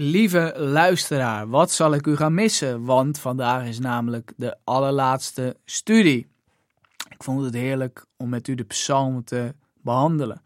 [0.00, 2.84] Lieve luisteraar, wat zal ik u gaan missen?
[2.84, 6.26] Want vandaag is namelijk de allerlaatste studie.
[7.08, 10.42] Ik vond het heerlijk om met u de psalmen te behandelen.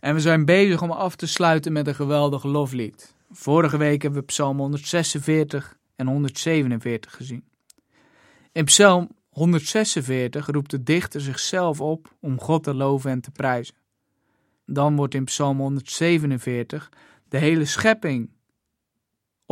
[0.00, 3.14] En we zijn bezig om af te sluiten met een geweldig loflied.
[3.30, 7.44] Vorige week hebben we psalm 146 en 147 gezien.
[8.52, 13.74] In psalm 146 roept de dichter zichzelf op om God te loven en te prijzen.
[14.66, 16.92] Dan wordt in psalm 147
[17.28, 18.30] de hele schepping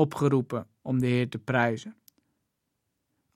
[0.00, 1.96] opgeroepen om de Heer te prijzen.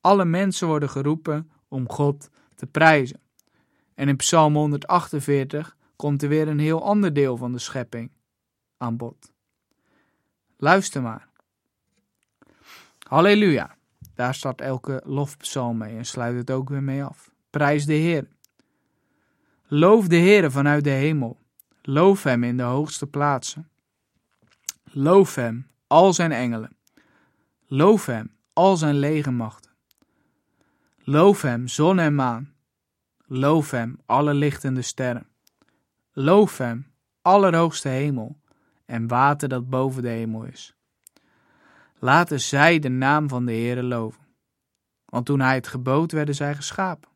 [0.01, 3.21] Alle mensen worden geroepen om God te prijzen.
[3.95, 8.11] En in Psalm 148 komt er weer een heel ander deel van de schepping
[8.77, 9.33] aan bod.
[10.57, 11.29] Luister maar.
[12.99, 13.77] Halleluja.
[14.15, 17.31] Daar staat elke lofpsalm mee en sluit het ook weer mee af.
[17.51, 18.29] Prijs de Heer.
[19.67, 21.39] Loof de Heer vanuit de hemel.
[21.83, 23.69] Loof Hem in de hoogste plaatsen.
[24.85, 26.77] Loof Hem, al zijn engelen.
[27.67, 29.71] Loof Hem, al zijn legermachten.
[30.99, 32.55] Loof Hem, zon en maan.
[33.27, 35.27] Loof Hem, alle lichtende sterren.
[36.13, 38.41] Loof Hem, allerhoogste hemel
[38.85, 40.75] en water dat boven de hemel is.
[41.99, 44.23] Laten zij de naam van de Heere loven.
[45.05, 47.09] Want toen hij het gebood, werden zij geschapen.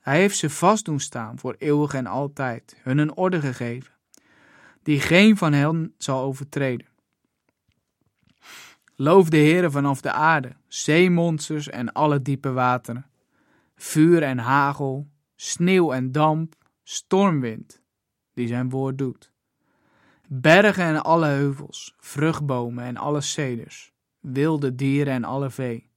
[0.00, 3.92] Hij heeft ze vast doen staan voor eeuwig en altijd, hun een orde gegeven,
[4.82, 6.86] die geen van hen zal overtreden.
[9.02, 13.06] Loof de Heere vanaf de aarde, zeemonsters en alle diepe wateren,
[13.76, 17.82] vuur en hagel, sneeuw en damp, stormwind,
[18.34, 19.32] die zijn woord doet.
[20.28, 25.90] Bergen en alle heuvels, vruchtbomen en alle ceders, wilde dieren en alle vee,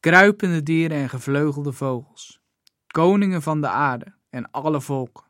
[0.00, 2.40] kruipende dieren en gevleugelde vogels,
[2.86, 5.24] koningen van de aarde en alle volken,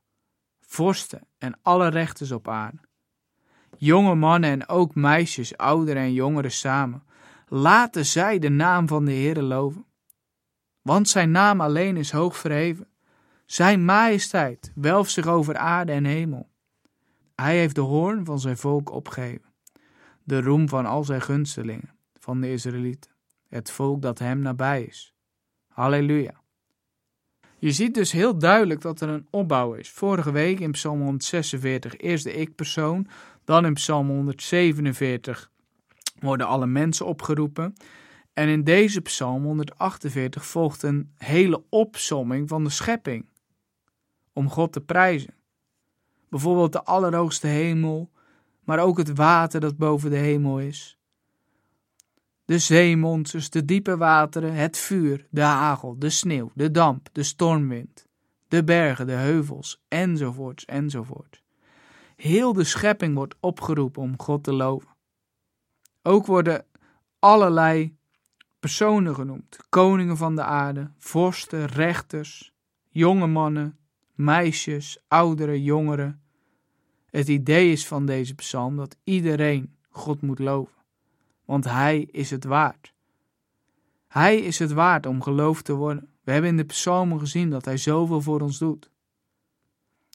[0.61, 2.81] vorsten en alle rechters op aarde,
[3.85, 7.03] jonge mannen en ook meisjes, ouderen en jongeren samen,
[7.49, 9.85] laten zij de naam van de Heere loven.
[10.83, 12.87] Want zijn naam alleen is hoog verheven,
[13.47, 16.48] zijn majesteit welft zich over aarde en hemel.
[17.35, 19.53] Hij heeft de hoorn van zijn volk opgeheven,
[20.25, 23.11] de roem van al zijn gunstelingen, van de Israëlieten,
[23.48, 25.15] het volk dat hem nabij is.
[25.69, 26.42] Halleluja.
[27.63, 29.91] Je ziet dus heel duidelijk dat er een opbouw is.
[29.91, 33.09] Vorige week in Psalm 146 eerst de ik-persoon,
[33.45, 35.51] dan in Psalm 147
[36.20, 37.75] worden alle mensen opgeroepen.
[38.33, 43.27] En in deze Psalm 148 volgt een hele opsomming van de schepping
[44.33, 45.35] om God te prijzen.
[46.29, 48.11] Bijvoorbeeld de allerhoogste hemel,
[48.64, 50.98] maar ook het water dat boven de hemel is.
[52.45, 58.07] De zeemonsters, de diepe wateren, het vuur, de hagel, de sneeuw, de damp, de stormwind,
[58.48, 61.42] de bergen, de heuvels, enzovoorts, enzovoorts.
[62.23, 64.89] Heel de schepping wordt opgeroepen om God te loven.
[66.03, 66.67] Ook worden
[67.19, 67.97] allerlei
[68.61, 72.53] personen genoemd: koningen van de aarde, vorsten, rechters,
[72.89, 73.79] jonge mannen,
[74.15, 76.23] meisjes, ouderen, jongeren.
[77.11, 80.83] Het idee is van deze psalm dat iedereen God moet loven,
[81.45, 82.95] want Hij is het waard.
[84.09, 86.09] Hij is het waard om geloofd te worden.
[86.25, 88.91] We hebben in de psalmen gezien dat Hij zoveel voor ons doet.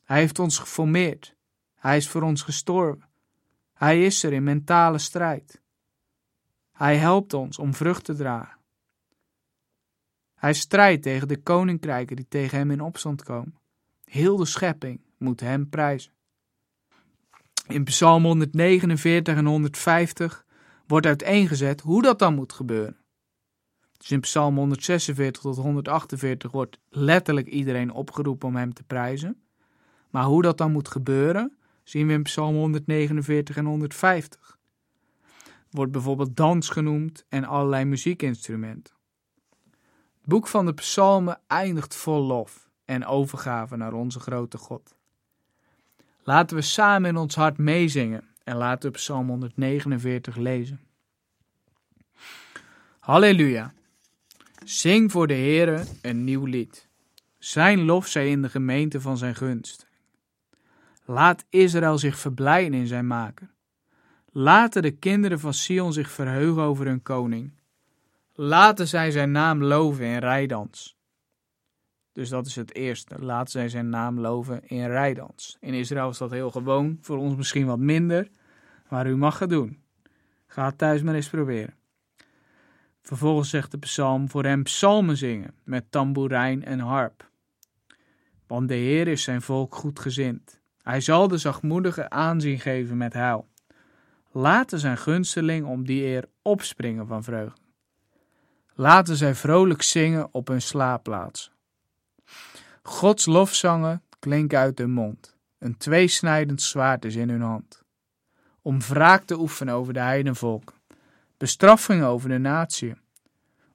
[0.04, 1.36] Hij heeft ons geformeerd.
[1.78, 3.10] Hij is voor ons gestorven.
[3.74, 5.62] Hij is er in mentale strijd.
[6.72, 8.58] Hij helpt ons om vrucht te dragen.
[10.36, 13.56] Hij strijdt tegen de koninkrijken die tegen hem in opstand komen.
[14.04, 16.12] Heel de schepping moet hem prijzen.
[17.68, 20.46] In Psalm 149 en 150
[20.88, 22.98] wordt uiteengezet hoe dat dan moet gebeuren.
[23.98, 29.42] Dus in Psalm 146 tot 148 wordt letterlijk iedereen opgeroepen om hem te prijzen.
[30.10, 34.58] Maar hoe dat dan moet gebeuren, zien we in Psalm 149 en 150.
[35.72, 38.94] Wordt bijvoorbeeld dans genoemd en allerlei muziekinstrumenten.
[40.18, 44.96] Het boek van de Psalmen eindigt vol lof en overgave naar onze grote God.
[46.24, 50.80] Laten we samen in ons hart meezingen en laten we Psalm 149 lezen.
[53.00, 53.74] Halleluja.
[54.64, 56.88] Zing voor de Heere een nieuw lied.
[57.38, 59.87] Zijn lof zij in de gemeente van zijn gunst.
[61.10, 63.50] Laat Israël zich verblijden in zijn maker.
[64.32, 67.52] Laten de kinderen van Sion zich verheugen over hun koning.
[68.34, 70.98] Laten zij zijn naam loven in rijdans.
[72.12, 73.24] Dus dat is het eerste.
[73.24, 75.58] Laat zij zijn naam loven in rijdans.
[75.60, 78.30] In Israël is dat heel gewoon, voor ons misschien wat minder,
[78.90, 79.82] maar u mag het doen.
[80.48, 81.76] Ga het thuis maar eens proberen.
[83.02, 87.30] Vervolgens zegt de psalm voor hem psalmen zingen met tamboerijn en harp.
[88.48, 90.62] Want de Heer is zijn volk goedgezind.
[90.88, 93.48] Hij zal de zachtmoedigen aanzien geven met huil.
[94.32, 97.62] Laten zijn gunsteling om die eer opspringen van vreugde.
[98.74, 101.52] Laten zij vrolijk zingen op hun slaapplaats.
[102.82, 105.36] Gods lofzangen klinken uit hun mond.
[105.58, 107.84] Een tweesnijdend zwaard is in hun hand.
[108.62, 110.76] Om wraak te oefenen over de heidenvolken.
[111.38, 112.96] Bestraffing over de natie.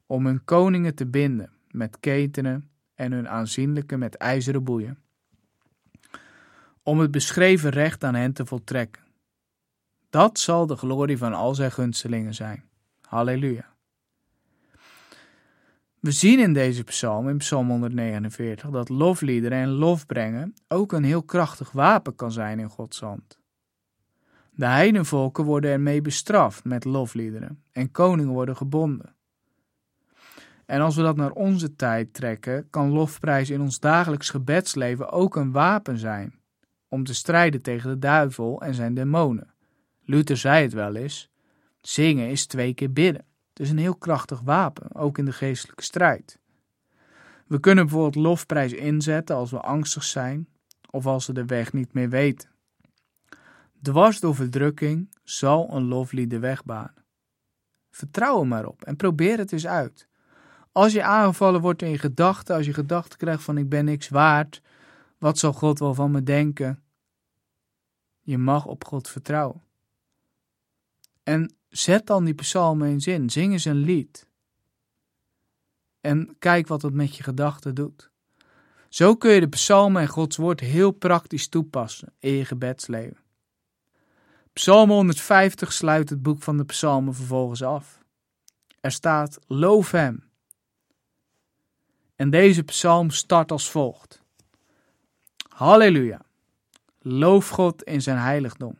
[0.06, 4.99] Om hun koningen te binden met ketenen en hun aanzienlijke met ijzeren boeien.
[6.82, 9.02] Om het beschreven recht aan hen te voltrekken.
[10.11, 12.64] Dat zal de glorie van al zijn gunstelingen zijn.
[13.00, 13.73] Halleluja.
[16.00, 21.05] We zien in deze psalm, in psalm 149, dat lofliederen en lof brengen ook een
[21.05, 23.38] heel krachtig wapen kan zijn in Gods hand.
[24.50, 29.14] De heidenvolken worden ermee bestraft met lofliederen en koningen worden gebonden.
[30.67, 35.37] En als we dat naar onze tijd trekken, kan lofprijs in ons dagelijks gebedsleven ook
[35.37, 36.41] een wapen zijn
[36.92, 39.54] om te strijden tegen de duivel en zijn demonen.
[40.04, 41.30] Luther zei het wel eens:
[41.80, 43.24] zingen is twee keer bidden.
[43.48, 46.38] Het is een heel krachtig wapen, ook in de geestelijke strijd.
[47.46, 50.48] We kunnen bijvoorbeeld lofprijs inzetten als we angstig zijn
[50.90, 52.48] of als we de weg niet meer weten.
[53.82, 57.04] Dwars door verdrukking zal een loflied de weg banen.
[57.90, 60.08] Vertrouw er maar op en probeer het eens uit.
[60.72, 64.08] Als je aangevallen wordt in je gedachten, als je gedachten krijgt van ik ben niks
[64.08, 64.62] waard,
[65.18, 66.81] wat zal God wel van me denken?
[68.22, 69.62] Je mag op God vertrouwen.
[71.22, 73.30] En zet dan die psalm eens in.
[73.30, 74.28] Zing eens een lied.
[76.00, 78.10] En kijk wat het met je gedachten doet.
[78.88, 83.16] Zo kun je de psalmen en Gods woord heel praktisch toepassen in je gebedsleven.
[84.52, 88.00] Psalm 150 sluit het boek van de psalmen vervolgens af.
[88.80, 90.30] Er staat: Loof hem.
[92.16, 94.22] En deze psalm start als volgt:
[95.48, 96.20] Halleluja.
[97.04, 98.78] Loof God in zijn heiligdom.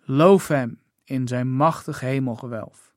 [0.00, 2.94] Loof hem in zijn machtig hemelgewelf.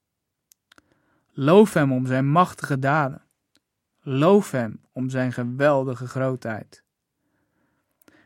[1.31, 3.21] Loof hem om zijn machtige daden.
[3.99, 6.83] Loof hem om zijn geweldige grootheid.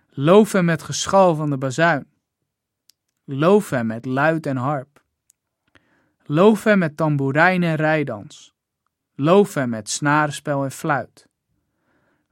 [0.10, 2.08] Loof hem met geschal van de bazuin.
[3.24, 5.04] Loof hem met luid en harp.
[6.24, 8.54] Loof hem met tamboerijn en rijdans.
[9.16, 11.28] Loof hem met snarenspel en fluit.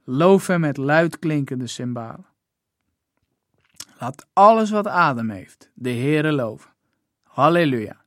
[0.04, 2.35] Loof hem met luidklinkende cymbalen.
[3.98, 6.70] Laat alles wat adem heeft de Heere loven.
[7.22, 8.04] Halleluja.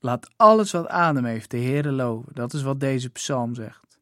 [0.00, 2.34] Laat alles wat adem heeft de Heere loven.
[2.34, 3.98] Dat is wat deze psalm zegt.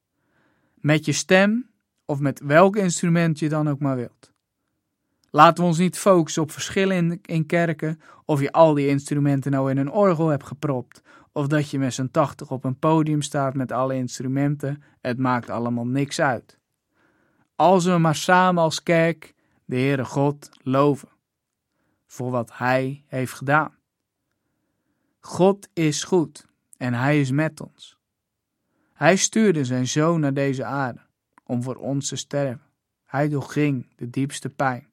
[0.74, 1.70] Met je stem
[2.04, 4.32] of met welk instrument je dan ook maar wilt.
[5.30, 9.50] Laten we ons niet focussen op verschillen in, in kerken, of je al die instrumenten
[9.50, 11.02] nou in een orgel hebt gepropt,
[11.32, 14.82] of dat je met z'n tachtig op een podium staat met alle instrumenten.
[15.00, 16.58] Het maakt allemaal niks uit.
[17.56, 19.33] Als we maar samen als kerk
[19.64, 21.08] de Heere God loven
[22.06, 23.74] voor wat Hij heeft gedaan.
[25.20, 26.46] God is goed
[26.76, 27.96] en Hij is met ons.
[28.92, 31.00] Hij stuurde zijn zoon naar deze aarde
[31.44, 32.66] om voor ons te sterven.
[33.04, 34.92] Hij doorging de diepste pijn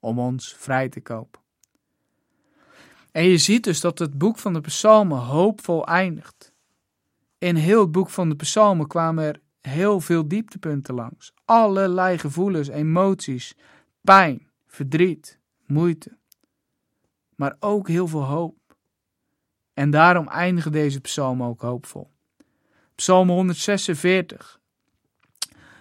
[0.00, 1.40] om ons vrij te kopen.
[3.12, 6.52] En je ziet dus dat het boek van de Psalmen hoopvol eindigt.
[7.38, 11.32] In heel het boek van de Psalmen kwamen er heel veel dieptepunten langs.
[11.44, 13.54] Allerlei gevoelens, emoties,
[14.14, 16.18] pijn, verdriet, moeite
[17.38, 18.56] maar ook heel veel hoop.
[19.74, 22.10] En daarom eindigen deze psalmen ook hoopvol.
[22.94, 24.60] Psalm 146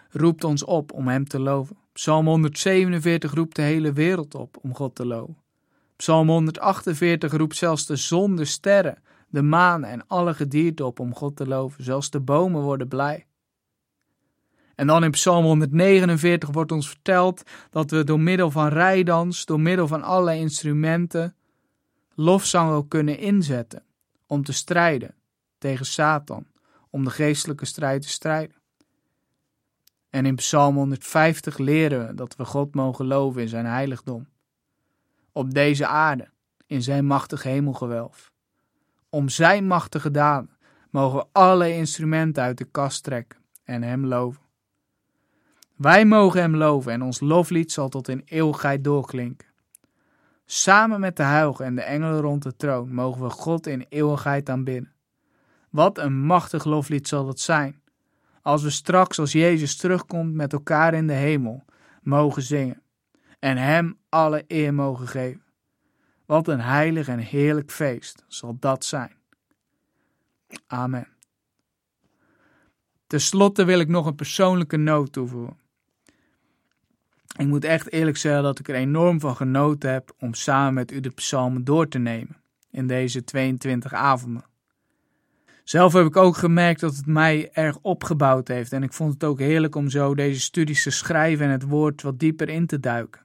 [0.10, 1.78] roept ons op om Hem te loven.
[1.94, 5.38] Psalm 147 roept de hele wereld op om God te loven.
[5.96, 11.16] Psalm 148 roept zelfs de zon, de sterren, de maan en alle gedierte op om
[11.16, 11.84] God te loven.
[11.84, 13.27] Zelfs de bomen worden blij.
[14.78, 19.60] En dan in Psalm 149 wordt ons verteld dat we door middel van rijdans, door
[19.60, 21.36] middel van allerlei instrumenten,
[22.16, 23.84] lofzang ook kunnen inzetten
[24.28, 25.16] om te strijden
[25.58, 26.46] tegen Satan,
[26.90, 28.56] om de geestelijke strijd te strijden.
[30.10, 34.28] En in Psalm 150 leren we dat we God mogen loven in zijn heiligdom,
[35.32, 36.30] op deze aarde,
[36.66, 38.32] in zijn machtig hemelgewelf.
[39.10, 40.58] Om zijn machtige daden
[40.90, 44.46] mogen we alle instrumenten uit de kast trekken en hem loven.
[45.78, 49.48] Wij mogen hem loven en ons loflied zal tot in eeuwigheid doorklinken.
[50.46, 54.50] Samen met de huigen en de engelen rond de troon mogen we God in eeuwigheid
[54.50, 54.94] aanbidden.
[55.70, 57.82] Wat een machtig loflied zal dat zijn,
[58.42, 61.66] als we straks als Jezus terugkomt met elkaar in de hemel
[62.02, 62.82] mogen zingen
[63.40, 65.44] en Hem alle eer mogen geven.
[66.26, 69.16] Wat een heilig en heerlijk feest zal dat zijn.
[70.68, 71.08] Amen.
[73.08, 75.67] Ten slotte wil ik nog een persoonlijke noot toevoegen.
[77.38, 80.92] Ik moet echt eerlijk zeggen dat ik er enorm van genoten heb om samen met
[80.92, 82.38] u de psalmen door te nemen
[82.72, 84.46] in deze 22 avonden.
[85.64, 89.24] Zelf heb ik ook gemerkt dat het mij erg opgebouwd heeft en ik vond het
[89.24, 92.80] ook heerlijk om zo deze studies te schrijven en het woord wat dieper in te
[92.80, 93.22] duiken.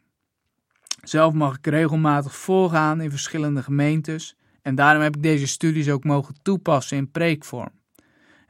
[1.02, 6.04] Zelf mag ik regelmatig voorgaan in verschillende gemeentes en daarom heb ik deze studies ook
[6.04, 7.71] mogen toepassen in preekvorm.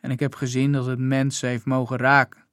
[0.01, 2.45] En ik heb gezien dat het mensen heeft mogen raken.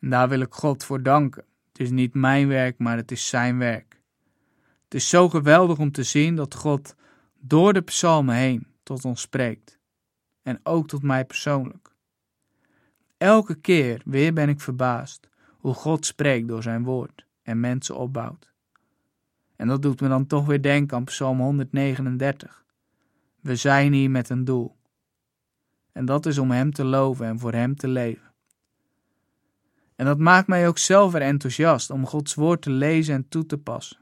[0.00, 1.44] En daar wil ik God voor danken.
[1.78, 4.00] Het is niet mijn werk, maar het is zijn werk.
[4.84, 6.94] Het is zo geweldig om te zien dat God
[7.40, 9.78] door de psalmen heen tot ons spreekt.
[10.42, 11.94] En ook tot mij persoonlijk.
[13.16, 18.52] Elke keer weer ben ik verbaasd hoe God spreekt door zijn woord en mensen opbouwt.
[19.56, 22.64] En dat doet me dan toch weer denken aan Psalm 139.
[23.40, 24.76] We zijn hier met een doel.
[25.92, 28.27] En dat is om Hem te loven en voor Hem te leven.
[29.98, 33.46] En dat maakt mij ook zelf weer enthousiast om Gods woord te lezen en toe
[33.46, 33.98] te passen.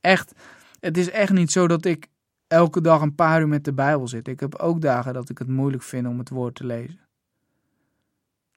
[0.00, 0.32] Echt,
[0.80, 2.08] het is echt niet zo dat ik
[2.46, 4.28] elke dag een paar uur met de Bijbel zit.
[4.28, 7.00] Ik heb ook dagen dat ik het moeilijk vind om het woord te lezen.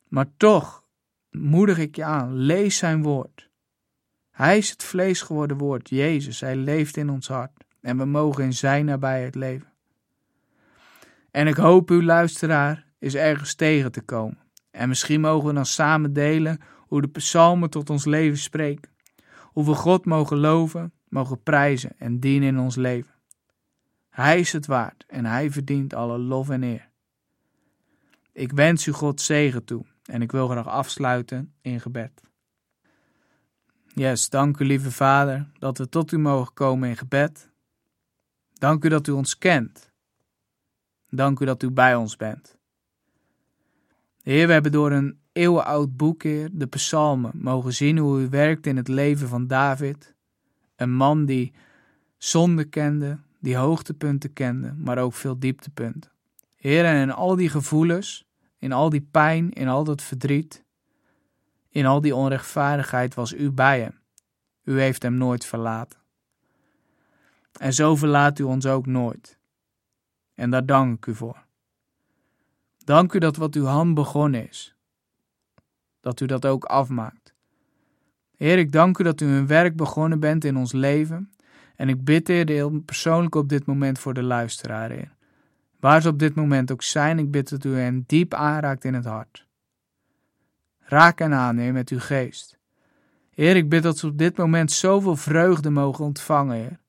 [0.07, 0.83] Maar toch
[1.31, 3.49] moedig ik je aan, lees zijn woord.
[4.31, 6.39] Hij is het vlees geworden woord, Jezus.
[6.39, 9.73] Hij leeft in ons hart en we mogen in zijn nabijheid leven.
[11.31, 14.42] En ik hoop uw luisteraar is ergens tegen te komen.
[14.73, 18.91] En misschien mogen we dan samen delen hoe de psalmen tot ons leven spreken.
[19.41, 23.13] Hoe we God mogen loven, mogen prijzen en dienen in ons leven.
[24.09, 26.89] Hij is het waard en hij verdient alle lof en eer.
[28.31, 32.21] Ik wens u God zegen toe en ik wil graag afsluiten in gebed.
[33.93, 37.49] Yes, dank u lieve Vader dat we tot u mogen komen in gebed.
[38.53, 39.91] Dank u dat u ons kent.
[41.09, 42.57] Dank u dat u bij ons bent.
[44.23, 48.77] Heer, we hebben door een eeuwenoud boek, de psalmen, mogen zien hoe u werkt in
[48.77, 50.15] het leven van David.
[50.75, 51.53] Een man die
[52.17, 56.11] zonde kende, die hoogtepunten kende, maar ook veel dieptepunten.
[56.55, 58.25] Heer, en in al die gevoelens,
[58.57, 60.63] in al die pijn, in al dat verdriet,
[61.69, 63.99] in al die onrechtvaardigheid was u bij hem.
[64.63, 65.99] U heeft hem nooit verlaten.
[67.59, 69.37] En zo verlaat u ons ook nooit.
[70.35, 71.45] En daar dank ik u voor.
[72.85, 74.75] Dank u dat wat uw hand begonnen is,
[75.99, 77.33] dat u dat ook afmaakt.
[78.37, 81.33] Heer, ik dank u dat u een werk begonnen bent in ons leven.
[81.75, 85.15] En ik bid, Heer, heel persoonlijk op dit moment voor de luisteraar, Heer.
[85.79, 88.93] Waar ze op dit moment ook zijn, ik bid dat u hen diep aanraakt in
[88.93, 89.47] het hart.
[90.79, 92.59] Raak hen aan, Heer, met uw geest.
[93.29, 96.79] Heer, ik bid dat ze op dit moment zoveel vreugde mogen ontvangen, Heer.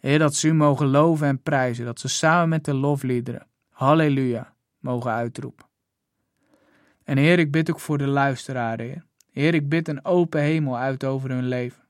[0.00, 3.46] Heer, dat ze u mogen loven en prijzen, dat ze samen met de lofliederen,
[3.80, 5.66] halleluja, mogen uitroepen.
[7.04, 9.04] En Heer, ik bid ook voor de luisteraar, Heer.
[9.30, 11.82] Heer, ik bid een open hemel uit over hun leven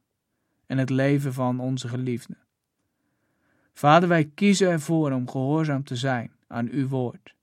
[0.66, 2.38] en het leven van onze geliefden.
[3.72, 7.34] Vader, wij kiezen ervoor om gehoorzaam te zijn aan uw woord.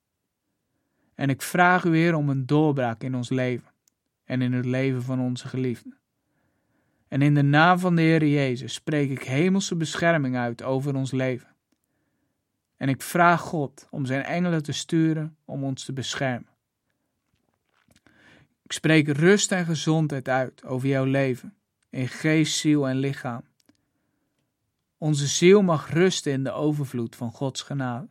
[1.16, 3.72] En ik vraag u, Heer, om een doorbraak in ons leven
[4.24, 5.98] en in het leven van onze geliefden.
[7.08, 11.12] En in de naam van de Heer Jezus spreek ik hemelse bescherming uit over ons
[11.12, 11.56] leven.
[12.77, 16.55] En ik vraag God om zijn engelen te sturen om ons te beschermen.
[18.63, 21.55] Ik spreek rust en gezondheid uit over jouw leven,
[21.89, 23.41] in geest, ziel en lichaam.
[24.98, 28.07] Onze ziel mag rusten in de overvloed van Gods genade.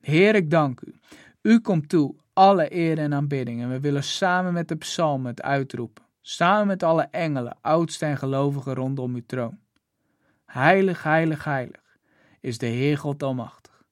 [0.00, 0.94] Heer, ik dank u.
[1.42, 5.42] U komt toe alle eer en aanbidding en we willen samen met de psalmen het
[5.42, 6.04] uitroepen.
[6.20, 9.58] Samen met alle engelen, oudsten en gelovigen rondom uw troon.
[10.44, 11.85] Heilig, heilig, heilig
[12.46, 13.84] is de Heer God Almachtig.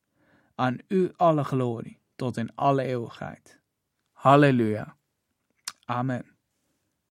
[0.55, 3.61] Aan u alle glorie tot in alle eeuwigheid.
[4.13, 4.97] Halleluja.
[5.85, 6.34] Amen.